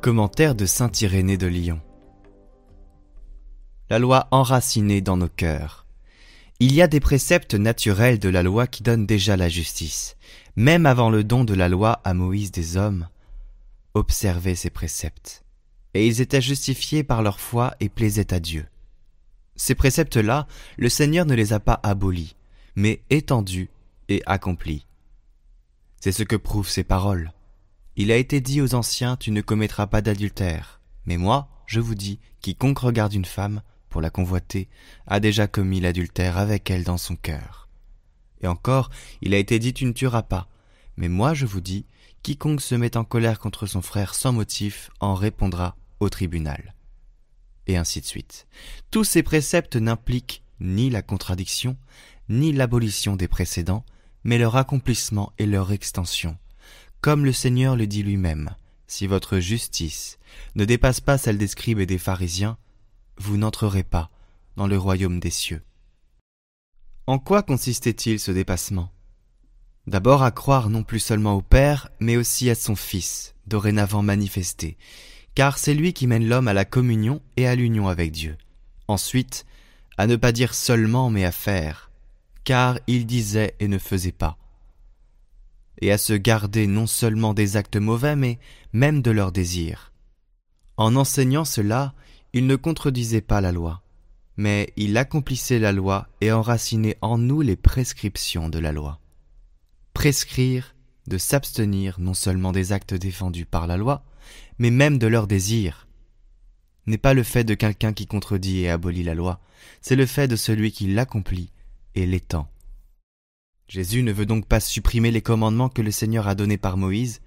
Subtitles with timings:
[0.00, 1.80] Commentaire de Saint Irénée de Lyon.
[3.90, 5.86] La loi enracinée dans nos cœurs.
[6.60, 10.16] Il y a des préceptes naturels de la loi qui donnent déjà la justice.
[10.54, 13.08] Même avant le don de la loi à Moïse des hommes,
[13.94, 15.42] observez ces préceptes.
[15.94, 18.66] Et ils étaient justifiés par leur foi et plaisaient à Dieu.
[19.56, 20.46] Ces préceptes-là,
[20.76, 22.36] le Seigneur ne les a pas abolis,
[22.76, 23.68] mais étendus
[24.08, 24.86] et accomplis.
[26.00, 27.32] C'est ce que prouvent ces paroles.
[28.00, 30.80] Il a été dit aux anciens, tu ne commettras pas d'adultère.
[31.04, 34.68] Mais moi, je vous dis, quiconque regarde une femme, pour la convoiter,
[35.08, 37.68] a déjà commis l'adultère avec elle dans son cœur.
[38.40, 38.90] Et encore,
[39.20, 40.46] il a été dit, tu ne tueras pas.
[40.96, 41.86] Mais moi, je vous dis,
[42.22, 46.76] quiconque se met en colère contre son frère sans motif en répondra au tribunal.
[47.66, 48.46] Et ainsi de suite.
[48.92, 51.76] Tous ces préceptes n'impliquent ni la contradiction,
[52.28, 53.84] ni l'abolition des précédents,
[54.22, 56.38] mais leur accomplissement et leur extension,
[57.00, 58.54] comme le Seigneur le dit lui-même,
[58.86, 60.18] si votre justice
[60.54, 62.58] ne dépasse pas celle des scribes et des pharisiens,
[63.18, 64.10] vous n'entrerez pas
[64.56, 65.62] dans le royaume des cieux.
[67.06, 68.90] En quoi consistait-il ce dépassement?
[69.86, 74.76] D'abord à croire non plus seulement au Père, mais aussi à son Fils, dorénavant manifesté,
[75.34, 78.36] car c'est lui qui mène l'homme à la communion et à l'union avec Dieu.
[78.88, 79.46] Ensuite,
[79.96, 81.90] à ne pas dire seulement mais à faire,
[82.44, 84.36] car il disait et ne faisait pas
[85.80, 88.38] et à se garder non seulement des actes mauvais, mais
[88.72, 89.92] même de leurs désirs.
[90.76, 91.94] En enseignant cela,
[92.32, 93.82] il ne contredisait pas la loi,
[94.36, 99.00] mais il accomplissait la loi et enracinait en nous les prescriptions de la loi.
[99.94, 100.74] Prescrire
[101.08, 104.04] de s'abstenir non seulement des actes défendus par la loi,
[104.58, 105.88] mais même de leurs désirs,
[106.86, 109.40] n'est pas le fait de quelqu'un qui contredit et abolit la loi,
[109.80, 111.50] c'est le fait de celui qui l'accomplit
[111.94, 112.48] et l'étend.
[113.68, 117.20] Jésus ne veut donc pas supprimer les commandements que le Seigneur a donnés par Moïse,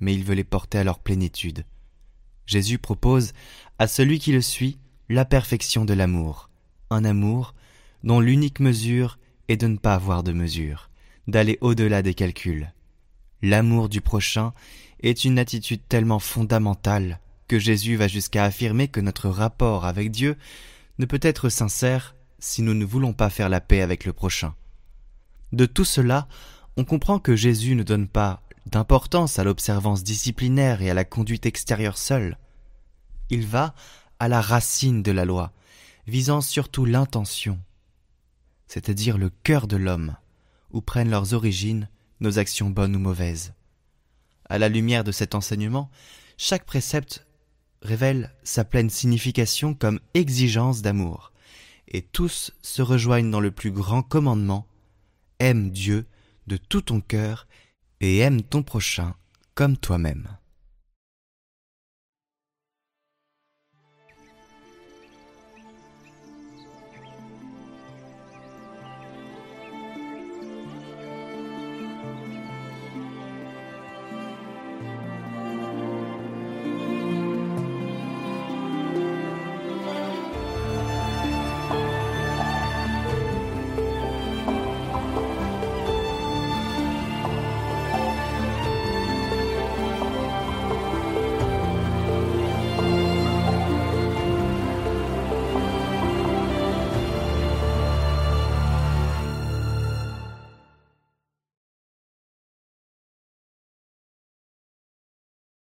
[0.00, 1.64] mais il veut les porter à leur plénitude.
[2.46, 3.32] Jésus propose
[3.78, 4.78] à celui qui le suit
[5.10, 6.48] la perfection de l'amour,
[6.88, 7.54] un amour
[8.02, 10.88] dont l'unique mesure est de ne pas avoir de mesure,
[11.28, 12.72] d'aller au-delà des calculs.
[13.42, 14.54] L'amour du prochain
[15.02, 20.36] est une attitude tellement fondamentale que Jésus va jusqu'à affirmer que notre rapport avec Dieu
[20.98, 24.54] ne peut être sincère si nous ne voulons pas faire la paix avec le prochain.
[25.52, 26.28] De tout cela,
[26.76, 31.46] on comprend que Jésus ne donne pas d'importance à l'observance disciplinaire et à la conduite
[31.46, 32.38] extérieure seule.
[33.30, 33.74] Il va
[34.18, 35.52] à la racine de la loi,
[36.06, 37.58] visant surtout l'intention,
[38.68, 40.16] c'est-à-dire le cœur de l'homme,
[40.70, 41.88] où prennent leurs origines
[42.20, 43.54] nos actions bonnes ou mauvaises.
[44.48, 45.90] À la lumière de cet enseignement,
[46.36, 47.26] chaque précepte
[47.82, 51.32] révèle sa pleine signification comme exigence d'amour,
[51.88, 54.66] et tous se rejoignent dans le plus grand commandement
[55.40, 56.06] aime Dieu
[56.46, 57.48] de tout ton cœur
[58.00, 59.14] et aime ton prochain
[59.54, 60.28] comme toi-même.